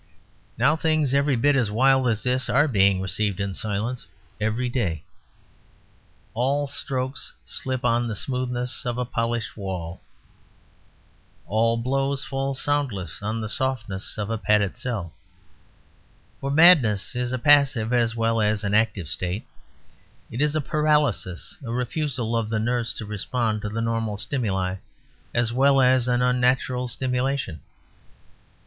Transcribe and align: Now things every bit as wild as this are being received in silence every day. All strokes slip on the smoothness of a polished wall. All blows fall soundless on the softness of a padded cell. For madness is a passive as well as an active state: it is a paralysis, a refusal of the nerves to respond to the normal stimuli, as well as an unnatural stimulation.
Now 0.57 0.75
things 0.75 1.13
every 1.13 1.35
bit 1.35 1.55
as 1.55 1.69
wild 1.69 2.07
as 2.07 2.23
this 2.23 2.49
are 2.49 2.67
being 2.67 3.01
received 3.01 3.39
in 3.39 3.53
silence 3.53 4.07
every 4.39 4.67
day. 4.67 5.03
All 6.33 6.65
strokes 6.65 7.33
slip 7.45 7.85
on 7.85 8.07
the 8.07 8.15
smoothness 8.15 8.83
of 8.83 8.97
a 8.97 9.05
polished 9.05 9.55
wall. 9.55 10.01
All 11.45 11.77
blows 11.77 12.23
fall 12.25 12.55
soundless 12.55 13.21
on 13.21 13.41
the 13.41 13.47
softness 13.47 14.17
of 14.17 14.31
a 14.31 14.39
padded 14.39 14.75
cell. 14.75 15.13
For 16.39 16.49
madness 16.49 17.15
is 17.15 17.31
a 17.31 17.37
passive 17.37 17.93
as 17.93 18.15
well 18.15 18.41
as 18.41 18.63
an 18.63 18.73
active 18.73 19.07
state: 19.07 19.45
it 20.31 20.41
is 20.41 20.55
a 20.55 20.61
paralysis, 20.61 21.59
a 21.63 21.71
refusal 21.71 22.35
of 22.35 22.49
the 22.49 22.57
nerves 22.57 22.91
to 22.95 23.05
respond 23.05 23.61
to 23.61 23.69
the 23.69 23.81
normal 23.81 24.17
stimuli, 24.17 24.77
as 25.31 25.53
well 25.53 25.79
as 25.79 26.07
an 26.07 26.23
unnatural 26.23 26.87
stimulation. 26.87 27.61